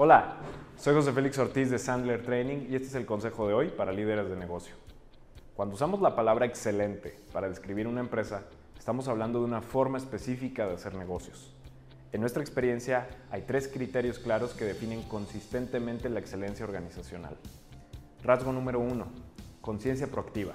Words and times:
Hola, 0.00 0.36
soy 0.76 0.94
José 0.94 1.12
Félix 1.12 1.38
Ortiz 1.38 1.70
de 1.70 1.78
Sandler 1.80 2.22
Training 2.22 2.68
y 2.70 2.76
este 2.76 2.86
es 2.86 2.94
el 2.94 3.04
consejo 3.04 3.48
de 3.48 3.54
hoy 3.54 3.66
para 3.66 3.90
líderes 3.90 4.28
de 4.30 4.36
negocio. 4.36 4.76
Cuando 5.56 5.74
usamos 5.74 6.00
la 6.00 6.14
palabra 6.14 6.46
excelente 6.46 7.18
para 7.32 7.48
describir 7.48 7.88
una 7.88 7.98
empresa, 7.98 8.44
estamos 8.78 9.08
hablando 9.08 9.40
de 9.40 9.46
una 9.46 9.60
forma 9.60 9.98
específica 9.98 10.68
de 10.68 10.74
hacer 10.74 10.94
negocios. 10.94 11.52
En 12.12 12.20
nuestra 12.20 12.42
experiencia 12.42 13.08
hay 13.32 13.42
tres 13.42 13.66
criterios 13.66 14.20
claros 14.20 14.52
que 14.52 14.66
definen 14.66 15.02
consistentemente 15.02 16.08
la 16.08 16.20
excelencia 16.20 16.64
organizacional. 16.64 17.36
Rasgo 18.22 18.52
número 18.52 18.78
uno, 18.78 19.08
conciencia 19.60 20.06
proactiva. 20.06 20.54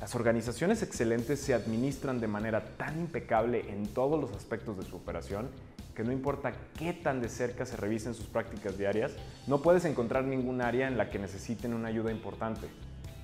Las 0.00 0.14
organizaciones 0.14 0.82
excelentes 0.82 1.38
se 1.38 1.52
administran 1.52 2.18
de 2.18 2.28
manera 2.28 2.64
tan 2.78 2.98
impecable 2.98 3.70
en 3.70 3.88
todos 3.88 4.18
los 4.18 4.32
aspectos 4.32 4.78
de 4.78 4.84
su 4.84 4.96
operación 4.96 5.50
que 5.94 6.04
no 6.04 6.12
importa 6.12 6.52
qué 6.76 6.92
tan 6.92 7.20
de 7.20 7.28
cerca 7.28 7.64
se 7.66 7.76
revisen 7.76 8.14
sus 8.14 8.26
prácticas 8.26 8.76
diarias, 8.76 9.12
no 9.46 9.62
puedes 9.62 9.84
encontrar 9.84 10.24
ningún 10.24 10.60
área 10.60 10.88
en 10.88 10.98
la 10.98 11.10
que 11.10 11.18
necesiten 11.18 11.74
una 11.74 11.88
ayuda 11.88 12.10
importante. 12.10 12.68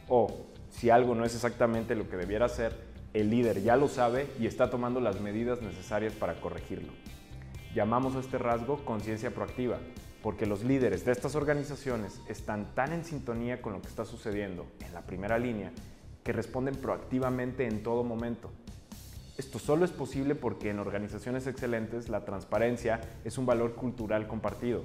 O, 0.08 0.46
si 0.70 0.90
algo 0.90 1.14
no 1.14 1.24
es 1.24 1.34
exactamente 1.34 1.94
lo 1.94 2.08
que 2.08 2.16
debiera 2.16 2.48
ser, 2.48 2.74
el 3.12 3.30
líder 3.30 3.62
ya 3.62 3.76
lo 3.76 3.88
sabe 3.88 4.28
y 4.38 4.46
está 4.46 4.70
tomando 4.70 5.00
las 5.00 5.20
medidas 5.20 5.62
necesarias 5.62 6.12
para 6.14 6.40
corregirlo. 6.40 6.92
Llamamos 7.74 8.14
a 8.16 8.20
este 8.20 8.38
rasgo 8.38 8.84
conciencia 8.84 9.30
proactiva, 9.32 9.78
porque 10.22 10.46
los 10.46 10.64
líderes 10.64 11.04
de 11.04 11.12
estas 11.12 11.34
organizaciones 11.34 12.20
están 12.28 12.74
tan 12.74 12.92
en 12.92 13.04
sintonía 13.04 13.62
con 13.62 13.72
lo 13.72 13.80
que 13.80 13.88
está 13.88 14.04
sucediendo 14.04 14.66
en 14.84 14.92
la 14.92 15.02
primera 15.02 15.38
línea 15.38 15.72
que 16.22 16.32
responden 16.32 16.76
proactivamente 16.76 17.66
en 17.66 17.82
todo 17.82 18.04
momento. 18.04 18.50
Esto 19.40 19.58
solo 19.58 19.86
es 19.86 19.90
posible 19.90 20.34
porque 20.34 20.68
en 20.68 20.80
organizaciones 20.80 21.46
excelentes 21.46 22.10
la 22.10 22.26
transparencia 22.26 23.00
es 23.24 23.38
un 23.38 23.46
valor 23.46 23.74
cultural 23.74 24.28
compartido. 24.28 24.82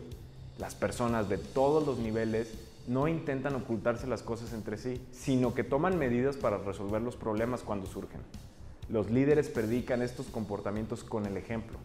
Las 0.60 0.76
personas 0.76 1.28
de 1.28 1.38
todos 1.38 1.86
los 1.86 2.00
niveles 2.00 2.54
no 2.88 3.10
intentan 3.10 3.54
ocultarse 3.56 4.08
las 4.08 4.24
cosas 4.24 4.54
entre 4.54 4.78
sí, 4.78 5.06
sino 5.12 5.54
que 5.54 5.66
toman 5.66 6.00
medidas 6.00 6.38
para 6.38 6.58
resolver 6.58 7.02
los 7.02 7.18
problemas 7.18 7.64
cuando 7.64 7.86
surgen. 7.86 8.22
Los 8.88 9.12
líderes 9.12 9.50
predican 9.50 10.02
estos 10.02 10.28
comportamientos 10.28 11.04
con 11.04 11.26
el 11.26 11.36
ejemplo. 11.36 11.78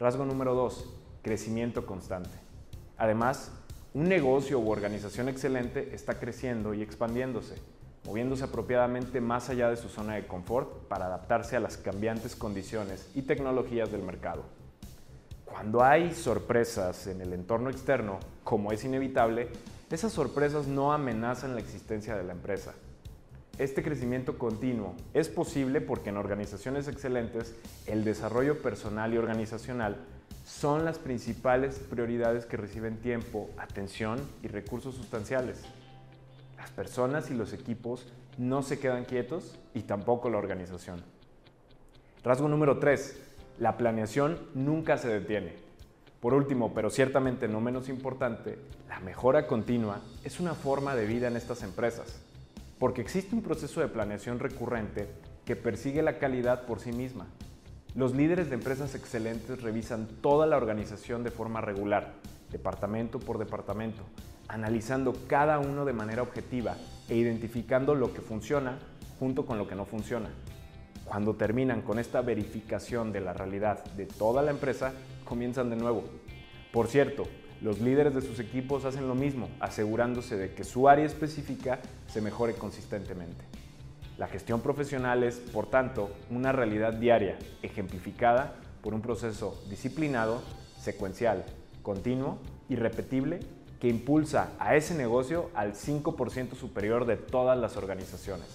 Rasgo 0.00 0.24
número 0.24 0.54
2. 0.54 0.86
Crecimiento 1.20 1.84
constante. 1.84 2.30
Además, 2.96 3.52
un 3.92 4.08
negocio 4.08 4.58
u 4.58 4.70
organización 4.70 5.28
excelente 5.28 5.94
está 5.94 6.18
creciendo 6.18 6.72
y 6.72 6.80
expandiéndose 6.80 7.56
moviéndose 8.08 8.44
apropiadamente 8.44 9.20
más 9.20 9.50
allá 9.50 9.68
de 9.68 9.76
su 9.76 9.90
zona 9.90 10.14
de 10.14 10.26
confort 10.26 10.88
para 10.88 11.04
adaptarse 11.04 11.56
a 11.56 11.60
las 11.60 11.76
cambiantes 11.76 12.34
condiciones 12.36 13.06
y 13.14 13.20
tecnologías 13.20 13.92
del 13.92 14.02
mercado. 14.02 14.44
Cuando 15.44 15.84
hay 15.84 16.14
sorpresas 16.14 17.06
en 17.06 17.20
el 17.20 17.34
entorno 17.34 17.68
externo, 17.68 18.18
como 18.44 18.72
es 18.72 18.82
inevitable, 18.82 19.50
esas 19.90 20.10
sorpresas 20.10 20.66
no 20.66 20.94
amenazan 20.94 21.54
la 21.54 21.60
existencia 21.60 22.16
de 22.16 22.24
la 22.24 22.32
empresa. 22.32 22.72
Este 23.58 23.82
crecimiento 23.82 24.38
continuo 24.38 24.94
es 25.12 25.28
posible 25.28 25.82
porque 25.82 26.08
en 26.08 26.16
organizaciones 26.16 26.88
excelentes 26.88 27.56
el 27.86 28.04
desarrollo 28.04 28.62
personal 28.62 29.12
y 29.12 29.18
organizacional 29.18 29.98
son 30.46 30.86
las 30.86 30.98
principales 30.98 31.78
prioridades 31.78 32.46
que 32.46 32.56
reciben 32.56 32.96
tiempo, 33.02 33.50
atención 33.58 34.18
y 34.42 34.48
recursos 34.48 34.94
sustanciales. 34.94 35.62
Las 36.58 36.70
personas 36.70 37.30
y 37.30 37.34
los 37.34 37.52
equipos 37.52 38.04
no 38.36 38.62
se 38.62 38.80
quedan 38.80 39.04
quietos 39.04 39.56
y 39.74 39.82
tampoco 39.82 40.28
la 40.28 40.38
organización. 40.38 41.02
Rasgo 42.24 42.48
número 42.48 42.78
3. 42.78 43.20
La 43.60 43.76
planeación 43.76 44.38
nunca 44.54 44.98
se 44.98 45.08
detiene. 45.08 45.54
Por 46.20 46.34
último, 46.34 46.74
pero 46.74 46.90
ciertamente 46.90 47.46
no 47.46 47.60
menos 47.60 47.88
importante, 47.88 48.58
la 48.88 48.98
mejora 48.98 49.46
continua 49.46 50.00
es 50.24 50.40
una 50.40 50.54
forma 50.54 50.96
de 50.96 51.06
vida 51.06 51.28
en 51.28 51.36
estas 51.36 51.62
empresas, 51.62 52.20
porque 52.80 53.02
existe 53.02 53.36
un 53.36 53.42
proceso 53.42 53.80
de 53.80 53.86
planeación 53.86 54.40
recurrente 54.40 55.08
que 55.44 55.54
persigue 55.54 56.02
la 56.02 56.18
calidad 56.18 56.66
por 56.66 56.80
sí 56.80 56.90
misma. 56.90 57.26
Los 57.94 58.16
líderes 58.16 58.48
de 58.48 58.56
empresas 58.56 58.96
excelentes 58.96 59.62
revisan 59.62 60.08
toda 60.20 60.46
la 60.46 60.56
organización 60.56 61.22
de 61.22 61.30
forma 61.30 61.60
regular, 61.60 62.14
departamento 62.50 63.20
por 63.20 63.38
departamento, 63.38 64.02
analizando 64.48 65.14
cada 65.26 65.58
uno 65.58 65.84
de 65.84 65.92
manera 65.92 66.22
objetiva 66.22 66.76
e 67.08 67.16
identificando 67.16 67.94
lo 67.94 68.12
que 68.12 68.20
funciona 68.20 68.78
junto 69.18 69.46
con 69.46 69.58
lo 69.58 69.68
que 69.68 69.74
no 69.74 69.84
funciona. 69.84 70.30
Cuando 71.04 71.34
terminan 71.34 71.82
con 71.82 71.98
esta 71.98 72.20
verificación 72.22 73.12
de 73.12 73.20
la 73.20 73.32
realidad 73.32 73.84
de 73.96 74.06
toda 74.06 74.42
la 74.42 74.50
empresa, 74.50 74.92
comienzan 75.24 75.70
de 75.70 75.76
nuevo. 75.76 76.04
Por 76.72 76.88
cierto, 76.88 77.24
los 77.60 77.80
líderes 77.80 78.14
de 78.14 78.20
sus 78.20 78.38
equipos 78.38 78.84
hacen 78.84 79.08
lo 79.08 79.14
mismo, 79.14 79.48
asegurándose 79.60 80.36
de 80.36 80.54
que 80.54 80.64
su 80.64 80.88
área 80.88 81.06
específica 81.06 81.80
se 82.06 82.20
mejore 82.20 82.54
consistentemente. 82.54 83.44
La 84.16 84.28
gestión 84.28 84.60
profesional 84.60 85.22
es, 85.22 85.36
por 85.36 85.66
tanto, 85.66 86.10
una 86.30 86.52
realidad 86.52 86.94
diaria, 86.94 87.38
ejemplificada 87.62 88.54
por 88.82 88.94
un 88.94 89.00
proceso 89.00 89.60
disciplinado, 89.68 90.42
secuencial, 90.78 91.44
continuo 91.82 92.38
y 92.68 92.76
repetible 92.76 93.40
que 93.80 93.88
impulsa 93.88 94.52
a 94.58 94.76
ese 94.76 94.94
negocio 94.94 95.50
al 95.54 95.74
5% 95.74 96.54
superior 96.54 97.06
de 97.06 97.16
todas 97.16 97.58
las 97.58 97.76
organizaciones. 97.76 98.46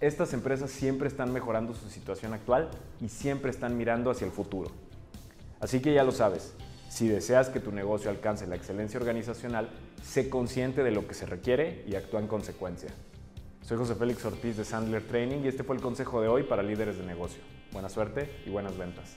Estas 0.00 0.32
empresas 0.32 0.70
siempre 0.70 1.08
están 1.08 1.32
mejorando 1.32 1.74
su 1.74 1.90
situación 1.90 2.32
actual 2.32 2.70
y 3.00 3.08
siempre 3.08 3.50
están 3.50 3.76
mirando 3.76 4.10
hacia 4.10 4.26
el 4.26 4.32
futuro. 4.32 4.70
Así 5.60 5.80
que 5.80 5.92
ya 5.92 6.04
lo 6.04 6.12
sabes, 6.12 6.54
si 6.88 7.08
deseas 7.08 7.48
que 7.48 7.60
tu 7.60 7.72
negocio 7.72 8.10
alcance 8.10 8.46
la 8.46 8.54
excelencia 8.54 9.00
organizacional, 9.00 9.68
sé 10.02 10.30
consciente 10.30 10.84
de 10.84 10.92
lo 10.92 11.08
que 11.08 11.14
se 11.14 11.26
requiere 11.26 11.84
y 11.86 11.96
actúa 11.96 12.20
en 12.20 12.28
consecuencia. 12.28 12.90
Soy 13.62 13.76
José 13.76 13.96
Félix 13.96 14.24
Ortiz 14.24 14.56
de 14.56 14.64
Sandler 14.64 15.02
Training 15.02 15.40
y 15.44 15.48
este 15.48 15.64
fue 15.64 15.76
el 15.76 15.82
consejo 15.82 16.22
de 16.22 16.28
hoy 16.28 16.44
para 16.44 16.62
líderes 16.62 16.96
de 16.96 17.04
negocio. 17.04 17.42
Buena 17.72 17.88
suerte 17.88 18.30
y 18.46 18.50
buenas 18.50 18.78
ventas. 18.78 19.14